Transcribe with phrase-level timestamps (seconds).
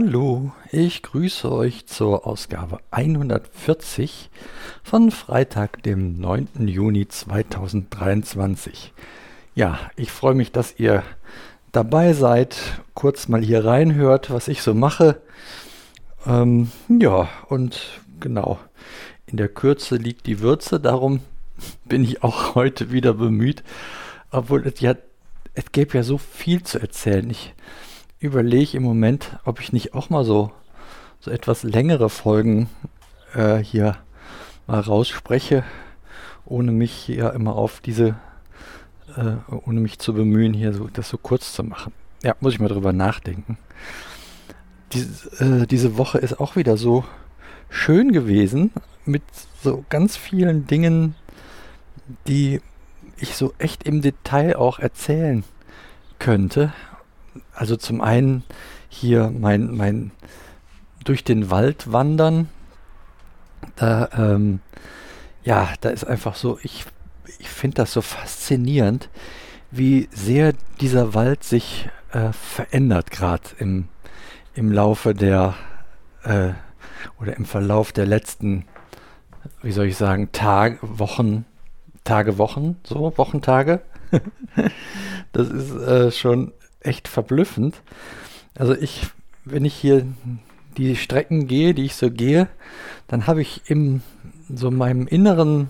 [0.00, 4.30] Hallo, ich grüße euch zur Ausgabe 140
[4.84, 6.68] von Freitag, dem 9.
[6.68, 8.92] Juni 2023.
[9.56, 11.02] Ja, ich freue mich, dass ihr
[11.72, 15.20] dabei seid, kurz mal hier reinhört, was ich so mache.
[16.24, 17.80] Ähm, ja, und
[18.20, 18.60] genau,
[19.26, 21.22] in der Kürze liegt die Würze, darum
[21.86, 23.64] bin ich auch heute wieder bemüht,
[24.30, 24.94] obwohl es ja,
[25.54, 27.28] es gäbe ja so viel zu erzählen.
[27.30, 27.52] Ich
[28.20, 30.50] überlege im Moment, ob ich nicht auch mal so,
[31.20, 32.68] so etwas längere Folgen
[33.34, 33.96] äh, hier
[34.66, 35.64] mal rausspreche,
[36.44, 38.16] ohne mich hier immer auf diese,
[39.16, 39.36] äh,
[39.66, 41.92] ohne mich zu bemühen, hier so, das so kurz zu machen.
[42.22, 43.58] Ja, muss ich mal drüber nachdenken.
[44.92, 47.04] Dies, äh, diese Woche ist auch wieder so
[47.70, 48.72] schön gewesen
[49.04, 49.22] mit
[49.62, 51.14] so ganz vielen Dingen,
[52.26, 52.60] die
[53.18, 55.44] ich so echt im Detail auch erzählen
[56.18, 56.72] könnte
[57.54, 58.44] also zum einen
[58.88, 60.10] hier mein, mein
[61.04, 62.48] durch den Wald wandern.
[63.76, 64.60] Da, ähm,
[65.44, 66.84] ja, da ist einfach so, ich,
[67.38, 69.08] ich finde das so faszinierend,
[69.70, 73.88] wie sehr dieser Wald sich äh, verändert, gerade im,
[74.54, 75.54] im Laufe der
[76.22, 76.50] äh,
[77.20, 78.64] oder im Verlauf der letzten,
[79.62, 81.44] wie soll ich sagen, Tage, Wochen,
[82.04, 83.82] Tage, Wochen, so, Wochentage.
[85.32, 86.52] das ist äh, schon
[86.88, 87.82] echt verblüffend.
[88.56, 89.06] Also ich,
[89.44, 90.06] wenn ich hier
[90.76, 92.48] die Strecken gehe, die ich so gehe,
[93.06, 94.02] dann habe ich im
[94.48, 95.68] so meinem inneren,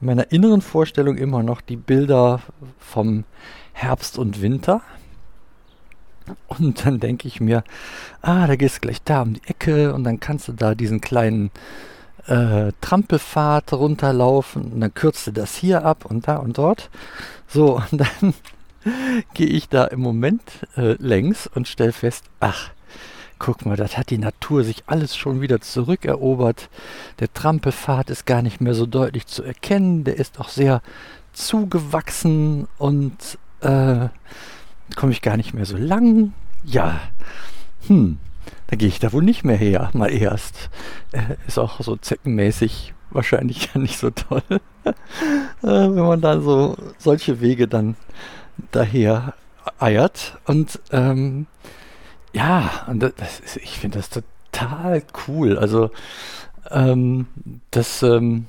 [0.00, 2.40] meiner inneren Vorstellung immer noch die Bilder
[2.78, 3.24] vom
[3.72, 4.82] Herbst und Winter.
[6.46, 7.64] Und dann denke ich mir,
[8.22, 11.02] ah, da gehst du gleich da um die Ecke und dann kannst du da diesen
[11.02, 11.50] kleinen
[12.26, 16.88] äh, Trampelpfad runterlaufen und dann kürzt du das hier ab und da und dort.
[17.46, 18.34] So, und dann
[19.34, 20.42] gehe ich da im Moment
[20.76, 22.70] äh, längs und stelle fest, ach,
[23.38, 26.70] guck mal, das hat die Natur sich alles schon wieder zurückerobert.
[27.20, 30.04] Der Trampelpfad ist gar nicht mehr so deutlich zu erkennen.
[30.04, 30.82] Der ist auch sehr
[31.32, 34.08] zugewachsen und äh,
[34.96, 36.32] komme ich gar nicht mehr so lang.
[36.64, 37.00] Ja,
[37.86, 38.18] hm,
[38.68, 40.70] dann gehe ich da wohl nicht mehr her, mal erst.
[41.12, 44.42] Äh, ist auch so zeckenmäßig wahrscheinlich ja nicht so toll,
[44.84, 44.92] äh,
[45.62, 47.96] wenn man da so solche Wege dann
[48.70, 49.34] daher
[49.78, 50.38] eiert.
[50.46, 51.46] Und ähm,
[52.32, 55.58] ja, und das ist, ich finde das total cool.
[55.58, 55.90] Also
[56.70, 57.26] ähm,
[57.70, 58.46] das, ähm,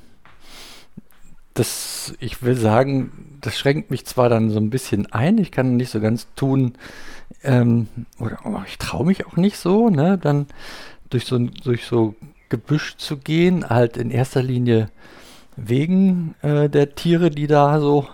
[1.53, 5.77] das, ich will sagen, das schränkt mich zwar dann so ein bisschen ein, ich kann
[5.77, 6.73] nicht so ganz tun,
[7.43, 7.87] ähm,
[8.19, 10.47] oder oh, ich traue mich auch nicht so, ne, dann
[11.09, 12.15] durch so, durch so
[12.49, 14.89] Gebüsch zu gehen, halt in erster Linie
[15.55, 18.07] wegen äh, der Tiere, die da so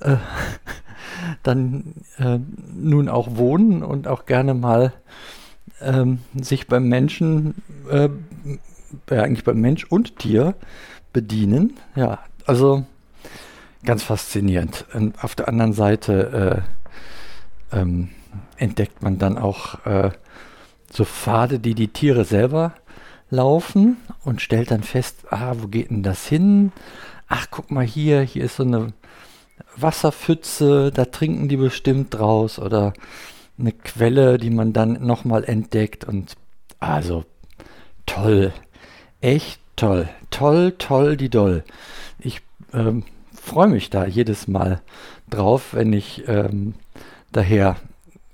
[0.00, 0.16] äh,
[1.42, 2.38] dann äh,
[2.74, 4.92] nun auch wohnen und auch gerne mal
[5.80, 7.54] ähm, sich beim Menschen,
[7.90, 8.08] äh,
[9.10, 10.54] ja, eigentlich beim Mensch und Tier
[11.12, 11.76] bedienen.
[11.94, 12.84] Ja, also
[13.84, 14.86] ganz faszinierend.
[14.92, 16.64] Und auf der anderen Seite
[17.72, 18.10] äh, ähm,
[18.56, 20.10] entdeckt man dann auch äh,
[20.90, 22.74] so Pfade, die die Tiere selber
[23.30, 26.72] laufen und stellt dann fest, ah, wo geht denn das hin?
[27.28, 28.92] Ach, guck mal hier, hier ist so eine
[29.80, 32.92] Wasserpfütze, da trinken die bestimmt draus oder
[33.58, 36.36] eine Quelle, die man dann nochmal entdeckt und
[36.80, 37.24] also
[38.06, 38.52] toll,
[39.20, 41.64] echt toll, toll, toll, die doll.
[42.18, 42.40] Ich
[42.72, 44.80] ähm, freue mich da jedes Mal
[45.30, 46.74] drauf, wenn ich ähm,
[47.32, 47.76] daher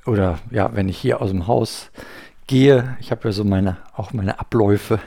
[0.07, 1.91] oder ja, wenn ich hier aus dem Haus
[2.47, 2.97] gehe.
[3.01, 5.01] Ich habe ja so meine auch meine Abläufe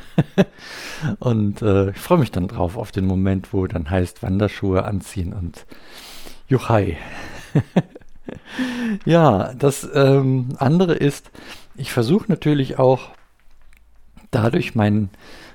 [1.20, 5.34] und äh, ich freue mich dann drauf auf den Moment, wo dann heißt Wanderschuhe anziehen
[5.34, 5.66] und
[6.47, 6.97] Juchai.
[9.06, 11.31] ja, das ähm, andere ist,
[11.75, 13.09] ich versuche natürlich auch
[14.32, 15.09] dadurch mein,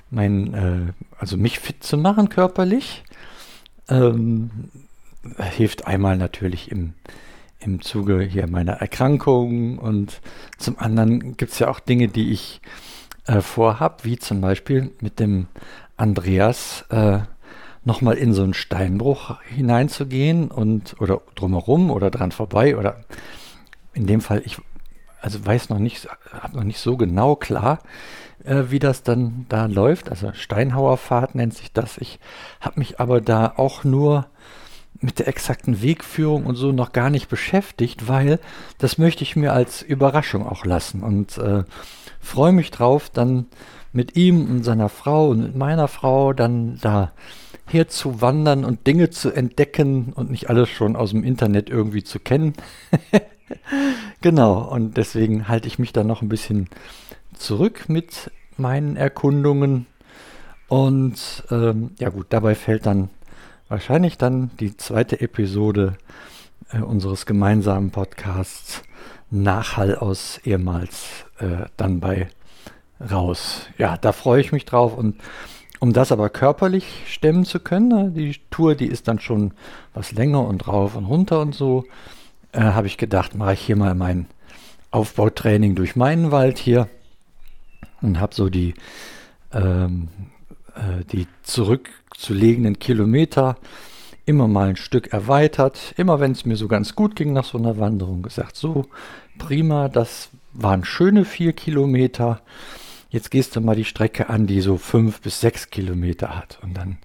[0.09, 3.03] mein äh, also mich fit zu machen körperlich.
[3.89, 4.69] Ähm,
[5.37, 6.93] hilft einmal natürlich im,
[7.59, 10.21] im Zuge hier meiner Erkrankung und
[10.57, 12.61] zum anderen gibt es ja auch Dinge, die ich
[13.25, 15.47] äh, vorhab, wie zum Beispiel mit dem
[15.97, 17.19] Andreas äh,
[17.85, 22.97] nochmal in so einen Steinbruch hineinzugehen und oder drumherum oder dran vorbei oder
[23.93, 24.57] in dem Fall, ich
[25.21, 27.79] also weiß noch nicht, habe noch nicht so genau klar,
[28.43, 30.09] äh, wie das dann da läuft.
[30.09, 31.97] Also Steinhauerfahrt nennt sich das.
[31.97, 32.19] Ich
[32.59, 34.27] habe mich aber da auch nur
[34.99, 38.39] mit der exakten Wegführung und so noch gar nicht beschäftigt, weil
[38.77, 41.63] das möchte ich mir als Überraschung auch lassen und äh,
[42.19, 43.47] freue mich drauf, dann
[43.91, 47.11] mit ihm und seiner Frau und mit meiner Frau dann da
[47.73, 52.53] herzuwandern und Dinge zu entdecken und nicht alles schon aus dem Internet irgendwie zu kennen.
[54.21, 56.69] genau, und deswegen halte ich mich dann noch ein bisschen
[57.35, 59.87] zurück mit meinen Erkundungen.
[60.67, 63.09] Und ähm, ja gut, dabei fällt dann
[63.67, 65.97] wahrscheinlich dann die zweite Episode
[66.71, 68.83] äh, unseres gemeinsamen Podcasts
[69.29, 72.29] Nachhall aus ehemals äh, dann bei
[73.11, 73.67] raus.
[73.77, 75.15] Ja, da freue ich mich drauf und
[75.83, 79.51] um das aber körperlich stemmen zu können, ne, die Tour, die ist dann schon
[79.93, 81.83] was länger und rauf und runter und so,
[82.53, 84.27] äh, habe ich gedacht, mache ich hier mal mein
[84.91, 86.87] Aufbautraining durch meinen Wald hier
[88.01, 88.75] und habe so die,
[89.51, 90.07] ähm,
[90.73, 93.57] äh, die zurückzulegenden Kilometer
[94.25, 95.95] immer mal ein Stück erweitert.
[95.97, 98.85] Immer wenn es mir so ganz gut ging nach so einer Wanderung, gesagt, so
[99.37, 102.39] prima, das waren schöne vier Kilometer.
[103.13, 106.57] Jetzt gehst du mal die Strecke an, die so fünf bis sechs Kilometer hat.
[106.63, 106.97] Und dann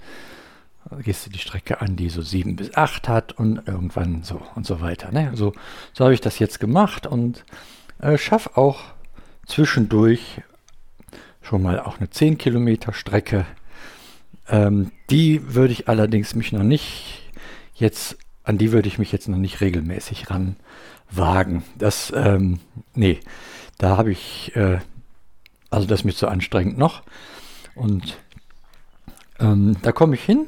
[1.03, 4.65] gehst du die Strecke an, die so sieben bis acht hat und irgendwann so und
[4.65, 5.13] so weiter.
[5.13, 5.29] Ne?
[5.29, 5.53] Also,
[5.93, 7.45] so habe ich das jetzt gemacht und
[8.01, 8.81] äh, schaffe auch
[9.45, 10.41] zwischendurch
[11.43, 13.45] schon mal auch eine 10 Kilometer Strecke.
[14.49, 17.31] Ähm, die würde ich allerdings mich noch nicht
[17.75, 20.57] jetzt, an die würde ich mich jetzt noch nicht regelmäßig ran
[21.11, 21.65] wagen.
[21.77, 22.61] Das, ähm,
[22.95, 23.21] nee,
[23.77, 24.79] da habe ich, äh,
[25.71, 27.03] also das ist mir zu anstrengend noch.
[27.75, 28.19] Und
[29.39, 30.47] ähm, da komme ich hin.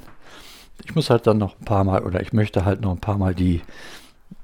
[0.84, 3.18] Ich muss halt dann noch ein paar Mal, oder ich möchte halt noch ein paar
[3.18, 3.60] Mal die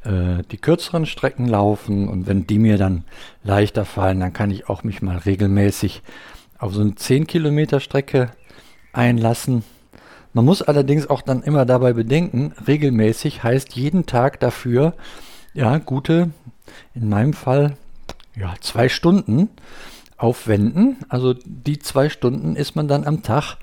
[0.04, 3.04] äh, die kürzeren Strecken laufen und wenn die mir dann
[3.42, 6.02] leichter fallen, dann kann ich auch mich mal regelmäßig
[6.58, 8.30] auf so eine 10 Kilometer Strecke
[8.92, 9.64] einlassen.
[10.32, 14.94] Man muss allerdings auch dann immer dabei bedenken, regelmäßig heißt jeden Tag dafür,
[15.54, 16.30] ja, gute,
[16.94, 17.76] in meinem Fall,
[18.36, 19.48] ja, zwei Stunden
[20.16, 20.98] aufwenden.
[21.08, 23.56] Also die zwei Stunden ist man dann am Tag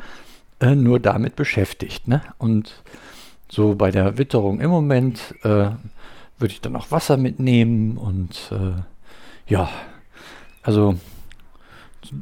[0.59, 2.07] äh, nur damit beschäftigt.
[2.07, 2.21] Ne?
[2.38, 2.83] Und
[3.50, 5.71] so bei der Witterung im Moment äh,
[6.38, 8.81] würde ich dann auch Wasser mitnehmen und äh,
[9.51, 9.69] ja,
[10.61, 10.95] also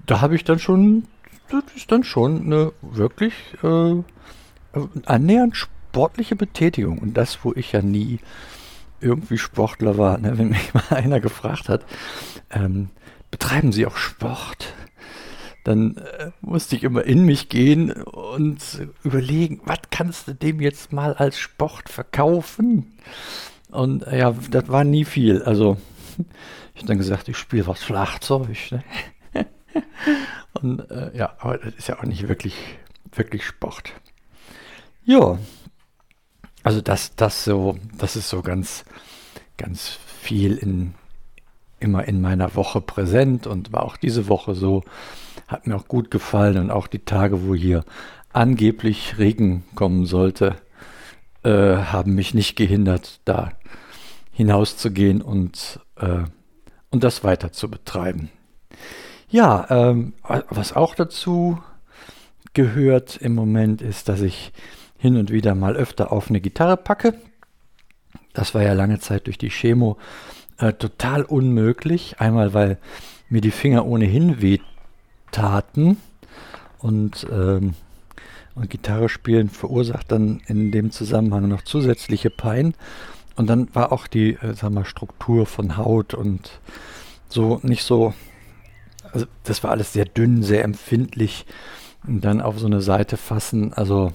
[0.05, 1.03] da habe ich dann schon,
[1.49, 3.95] das ist dann schon eine wirklich äh,
[5.05, 6.99] annähernd sportliche Betätigung.
[6.99, 8.19] Und das, wo ich ja nie
[8.99, 10.17] irgendwie Sportler war.
[10.17, 10.33] Ne?
[10.37, 11.85] Wenn mich mal einer gefragt hat,
[12.51, 12.89] ähm,
[13.31, 14.73] betreiben Sie auch Sport?
[15.63, 20.91] Dann äh, musste ich immer in mich gehen und überlegen, was kannst du dem jetzt
[20.91, 22.97] mal als Sport verkaufen?
[23.69, 25.43] Und äh, ja, das war nie viel.
[25.43, 25.77] Also
[26.73, 28.49] ich habe dann gesagt, ich spiele was Schlagzeug.
[28.71, 28.83] Ne?
[30.53, 32.55] Und äh, ja, aber das ist ja auch nicht wirklich,
[33.13, 33.93] wirklich Sport.
[35.05, 35.39] Ja,
[36.63, 38.83] also das, das so, das ist so ganz,
[39.57, 40.93] ganz viel in,
[41.81, 44.83] immer in meiner Woche präsent und war auch diese Woche so.
[45.47, 47.83] Hat mir auch gut gefallen und auch die Tage, wo hier
[48.31, 50.55] angeblich Regen kommen sollte,
[51.43, 53.51] äh, haben mich nicht gehindert, da
[54.31, 56.23] hinauszugehen und, äh,
[56.89, 58.29] und das weiter zu betreiben.
[59.29, 60.13] Ja, ähm,
[60.49, 61.61] was auch dazu
[62.53, 64.51] gehört im Moment ist, dass ich
[64.97, 67.15] hin und wieder mal öfter auf eine Gitarre packe.
[68.33, 69.97] Das war ja lange Zeit durch die Chemo
[70.61, 72.19] äh, total unmöglich.
[72.19, 72.77] Einmal, weil
[73.29, 75.97] mir die Finger ohnehin wehtaten
[76.79, 77.73] und, ähm,
[78.55, 82.75] und Gitarre spielen verursacht dann in dem Zusammenhang noch zusätzliche Pein.
[83.35, 86.59] Und dann war auch die äh, sag mal, Struktur von Haut und
[87.27, 88.13] so nicht so
[89.13, 91.45] also das war alles sehr dünn, sehr empfindlich.
[92.05, 93.73] Und dann auf so eine Seite fassen.
[93.73, 94.13] Also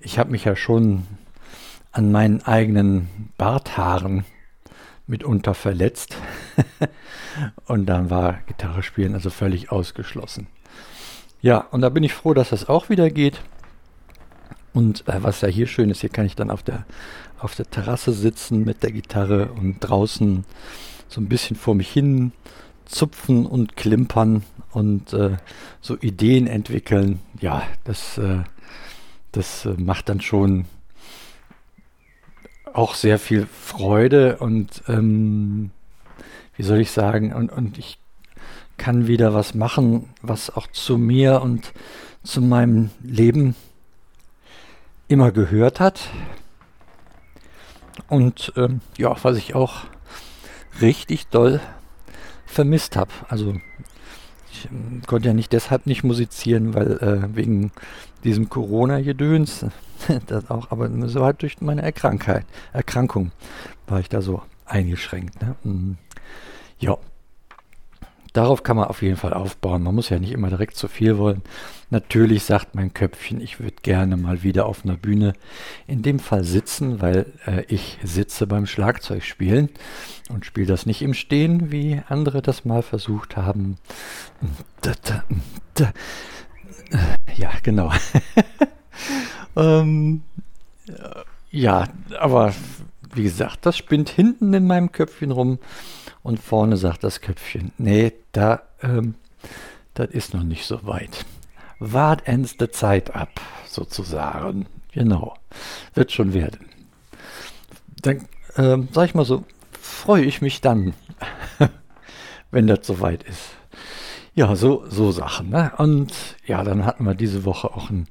[0.00, 1.04] ich habe mich ja schon
[1.92, 4.24] an meinen eigenen Barthaaren
[5.12, 6.16] mitunter verletzt.
[7.66, 10.48] und dann war Gitarre spielen also völlig ausgeschlossen.
[11.40, 13.40] Ja, und da bin ich froh, dass das auch wieder geht.
[14.72, 16.86] Und äh, was ja hier schön ist, hier kann ich dann auf der,
[17.38, 20.44] auf der Terrasse sitzen mit der Gitarre und draußen
[21.08, 22.32] so ein bisschen vor mich hin
[22.86, 24.42] zupfen und klimpern
[24.72, 25.36] und äh,
[25.80, 28.38] so Ideen entwickeln, ja, das, äh,
[29.32, 30.64] das äh, macht dann schon
[32.74, 35.70] auch sehr viel Freude und ähm,
[36.56, 37.98] wie soll ich sagen, und, und ich
[38.76, 41.72] kann wieder was machen, was auch zu mir und
[42.24, 43.54] zu meinem Leben
[45.08, 46.08] immer gehört hat.
[48.08, 49.84] Und ähm, ja, was ich auch
[50.80, 51.60] richtig doll
[52.46, 53.10] vermisst habe.
[53.28, 53.54] Also
[54.52, 57.72] ich ähm, konnte ja nicht deshalb nicht musizieren, weil äh, wegen
[58.24, 59.66] diesem Corona-Gedöns,
[60.26, 63.32] das auch, aber so halt durch meine Erkrankheit, Erkrankung
[63.86, 65.40] war ich da so eingeschränkt.
[65.42, 65.54] Ne?
[65.64, 65.96] Mhm.
[66.78, 66.98] Ja,
[68.32, 69.82] darauf kann man auf jeden Fall aufbauen.
[69.82, 71.42] Man muss ja nicht immer direkt zu viel wollen.
[71.90, 75.34] Natürlich sagt mein Köpfchen, ich würde gerne mal wieder auf einer Bühne
[75.86, 79.68] in dem Fall sitzen, weil äh, ich sitze beim Schlagzeugspielen
[80.30, 83.76] und spiele das nicht im Stehen, wie andere das mal versucht haben.
[87.36, 87.92] Ja, genau.
[89.56, 90.22] ähm,
[91.50, 92.54] ja, aber
[93.14, 95.58] wie gesagt, das spinnt hinten in meinem Köpfchen rum
[96.22, 99.14] und vorne sagt das Köpfchen, nee, da, ähm,
[99.94, 101.24] das ist noch nicht so weit.
[101.78, 104.66] Wart ends der Zeit ab, sozusagen.
[104.92, 105.34] Genau,
[105.94, 106.68] wird schon werden.
[108.02, 108.26] Dann,
[108.56, 109.44] ähm, sag ich mal so,
[109.80, 110.94] freue ich mich dann,
[112.50, 113.50] wenn das soweit ist.
[114.34, 115.50] Ja, so, so Sachen.
[115.50, 115.72] Ne?
[115.76, 116.12] Und
[116.46, 118.08] ja, dann hatten wir diese Woche auch einen,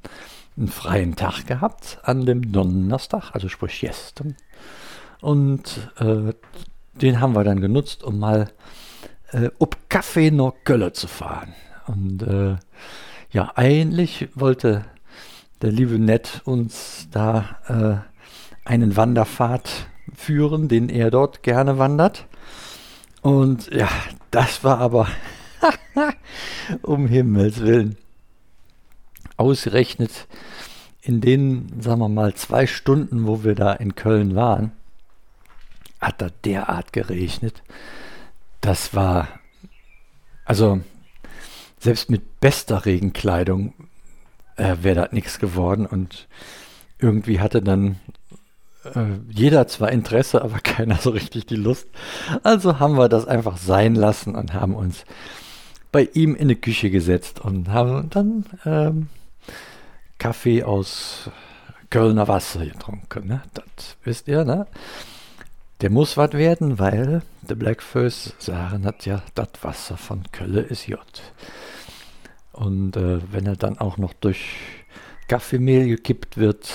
[0.58, 4.36] einen freien Tag gehabt an dem Donnerstag, also sprich gestern.
[5.22, 6.34] Und äh,
[6.94, 8.50] den haben wir dann genutzt, um mal
[9.32, 11.54] äh, ob Kaffee nach Kölle zu fahren.
[11.88, 12.58] Und äh,
[13.32, 14.86] ja, eigentlich wollte
[15.62, 18.04] der liebe Nett uns da
[18.66, 19.70] äh, einen Wanderpfad
[20.14, 22.26] führen, den er dort gerne wandert.
[23.22, 23.90] Und ja,
[24.32, 25.08] das war aber
[26.82, 27.98] um Himmels Willen
[29.38, 30.28] ausgerechnet
[31.02, 34.72] in den, sagen wir mal, zwei Stunden, wo wir da in Köln waren,
[36.02, 37.64] hat da derart geregnet.
[38.60, 39.28] Das war,
[40.46, 40.82] also
[41.80, 43.74] selbst mit bester Regenkleidung
[44.58, 46.28] äh, wäre das nichts geworden und
[47.00, 48.00] irgendwie hatte dann
[48.84, 51.88] äh, jeder zwar Interesse, aber keiner so richtig die Lust.
[52.44, 55.06] Also haben wir das einfach sein lassen und haben uns
[55.92, 59.08] bei ihm in die Küche gesetzt und haben dann ähm,
[60.18, 61.30] Kaffee aus
[61.90, 63.28] Kölner Wasser getrunken.
[63.28, 63.42] Ne?
[63.54, 64.68] Das wisst ihr, ne?
[65.82, 70.86] Der muss was werden, weil der Blackfirst sagen hat ja, das Wasser von Kölle ist
[70.88, 71.00] J.
[72.52, 74.58] Und äh, wenn er dann auch noch durch
[75.28, 76.72] Kaffeemehl gekippt wird,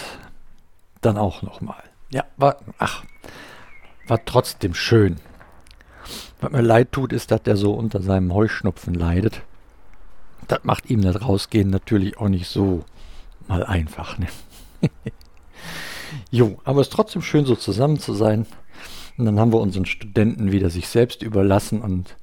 [1.03, 1.85] dann auch nochmal.
[2.11, 3.05] Ja, war, ach,
[4.09, 5.19] war trotzdem schön.
[6.41, 9.43] Was mir leid tut, ist, dass der so unter seinem Heuschnupfen leidet.
[10.49, 12.85] Das macht ihm das Rausgehen natürlich auch nicht so
[13.47, 14.19] mal einfach.
[14.19, 14.27] Ne?
[16.31, 18.47] jo, aber es ist trotzdem schön, so zusammen zu sein.
[19.19, 22.17] Und dann haben wir unseren Studenten wieder sich selbst überlassen und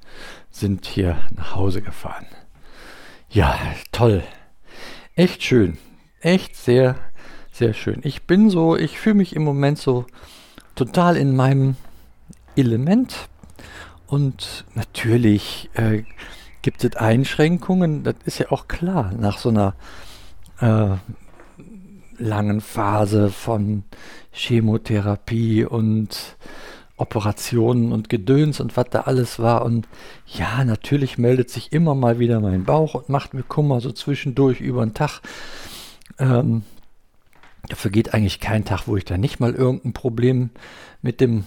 [0.50, 2.26] sind hier nach Hause gefahren.
[3.30, 3.58] Ja,
[3.90, 4.22] toll.
[5.16, 5.78] Echt schön.
[6.20, 6.96] Echt sehr,
[7.52, 8.00] sehr schön.
[8.04, 10.06] Ich bin so, ich fühle mich im Moment so
[10.76, 11.76] total in meinem
[12.56, 13.28] Element.
[14.06, 16.04] Und natürlich äh,
[16.62, 19.74] gibt es Einschränkungen, das ist ja auch klar, nach so einer
[20.60, 20.96] äh,
[22.18, 23.84] langen Phase von
[24.32, 26.36] Chemotherapie und
[26.96, 29.64] Operationen und Gedöns und was da alles war.
[29.64, 29.88] Und
[30.26, 34.60] ja, natürlich meldet sich immer mal wieder mein Bauch und macht mir Kummer so zwischendurch
[34.60, 35.20] über den Tag.
[36.18, 36.62] Ähm,
[37.68, 40.50] dafür geht eigentlich kein Tag, wo ich da nicht mal irgendein Problem
[41.02, 41.44] mit dem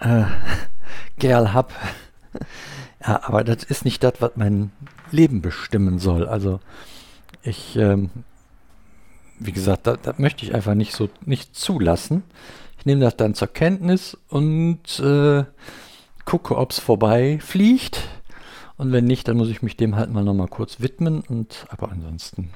[0.00, 0.24] äh,
[1.18, 1.72] Kerl habe.
[3.06, 4.72] Ja, aber das ist nicht das, was mein
[5.12, 6.26] Leben bestimmen soll.
[6.26, 6.58] Also
[7.42, 8.10] ich, ähm,
[9.38, 12.22] wie gesagt, das möchte ich einfach nicht so nicht zulassen
[12.86, 15.44] nehme das dann zur Kenntnis und äh,
[16.24, 18.00] gucke, ob es vorbei fliegt.
[18.78, 21.20] Und wenn nicht, dann muss ich mich dem halt mal nochmal kurz widmen.
[21.20, 22.50] Und aber ansonsten,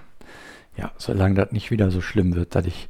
[0.76, 2.88] ja, solange das nicht wieder so schlimm wird, dass ich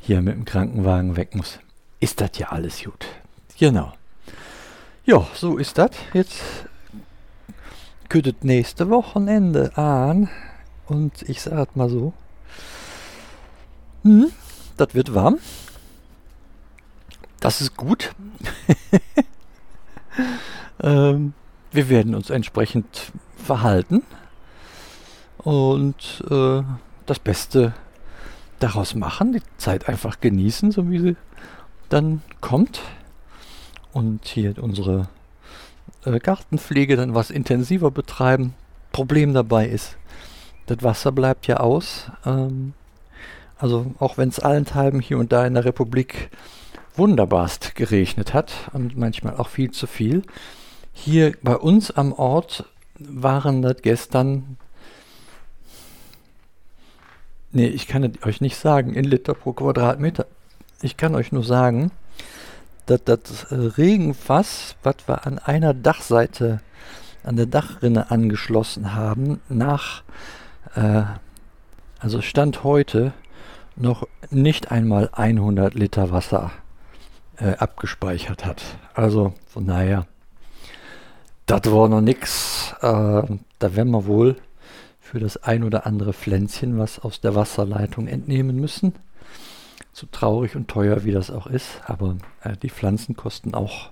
[0.00, 1.58] hier mit dem Krankenwagen weg muss,
[1.98, 3.06] ist das ja alles gut.
[3.58, 3.92] Genau.
[5.04, 5.90] Ja, so ist das.
[6.12, 6.40] Jetzt
[8.08, 10.28] könntet nächste Wochenende an.
[10.86, 12.12] Und ich sag mal so.
[14.02, 14.30] Hm,
[14.76, 15.38] das wird warm.
[17.40, 18.14] Das ist gut.
[20.82, 21.34] ähm,
[21.72, 24.02] wir werden uns entsprechend verhalten
[25.38, 26.62] und äh,
[27.06, 27.74] das Beste
[28.58, 31.16] daraus machen, die Zeit einfach genießen, so wie sie
[31.88, 32.80] dann kommt.
[33.92, 35.08] Und hier unsere
[36.04, 38.54] äh, Gartenpflege dann was intensiver betreiben.
[38.92, 39.96] Problem dabei ist,
[40.66, 42.10] das Wasser bleibt ja aus.
[42.26, 42.74] Ähm,
[43.58, 46.30] also auch wenn es allenthalben hier und da in der Republik
[46.96, 50.22] wunderbarst geregnet hat und manchmal auch viel zu viel.
[50.92, 52.64] Hier bei uns am Ort
[52.98, 54.56] waren das gestern,
[57.52, 60.26] nee, ich kann euch nicht sagen, in Liter pro Quadratmeter.
[60.82, 61.90] Ich kann euch nur sagen,
[62.86, 66.60] dass das Regenfass, was wir an einer Dachseite,
[67.22, 70.02] an der Dachrinne angeschlossen haben, nach,
[70.74, 71.02] äh,
[71.98, 73.12] also Stand heute,
[73.78, 76.50] noch nicht einmal 100 Liter Wasser
[77.36, 78.62] äh, abgespeichert hat.
[78.94, 80.06] Also von daher,
[81.46, 82.74] Das war noch nix.
[82.82, 83.22] Äh,
[83.58, 84.36] da werden wir wohl
[85.00, 88.94] für das ein oder andere Pflänzchen was aus der Wasserleitung entnehmen müssen.
[89.94, 93.90] So traurig und teuer wie das auch ist, aber äh, die Pflanzen kosten auch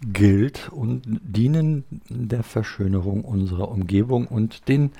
[0.00, 4.90] Geld und dienen der Verschönerung unserer Umgebung und den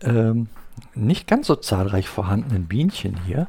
[0.00, 0.48] ähm,
[0.94, 3.48] nicht ganz so zahlreich vorhandenen Bienchen hier,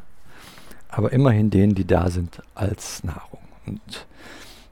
[0.89, 3.41] aber immerhin denen, die da sind als Nahrung.
[3.65, 4.07] Und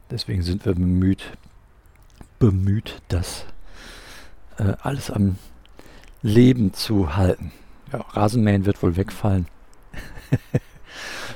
[0.10, 1.24] deswegen sind wir bemüht,
[2.40, 3.46] bemüht, das
[4.58, 5.38] äh, alles am
[6.22, 7.52] Leben zu halten.
[7.92, 9.48] Ja, Rasenmähen wird wohl wegfallen.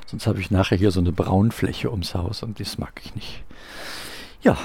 [0.07, 3.43] Sonst habe ich nachher hier so eine Braunfläche ums Haus und das mag ich nicht.
[4.41, 4.57] Ja,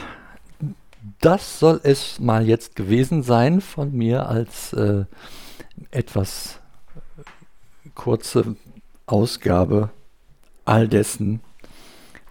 [1.20, 5.04] das soll es mal jetzt gewesen sein von mir als äh,
[5.90, 6.60] etwas
[7.94, 8.56] kurze
[9.06, 9.90] Ausgabe
[10.64, 11.40] all dessen.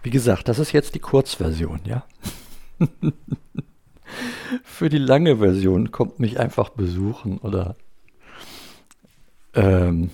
[0.02, 2.04] Wie gesagt, das ist jetzt die Kurzversion, ja.
[4.62, 7.76] Für die lange Version kommt mich einfach besuchen oder
[9.54, 10.10] ähm,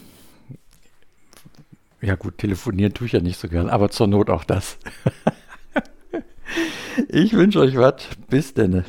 [2.00, 4.78] ja gut, telefonieren tue ich ja nicht so gern, aber zur Not auch das.
[7.08, 7.94] ich wünsche euch was.
[8.28, 8.84] Bis denn.